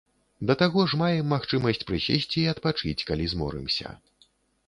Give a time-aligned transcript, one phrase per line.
[0.51, 3.93] Да таго ж маем магчымасць прысесці і адпачыць, калі зморымся.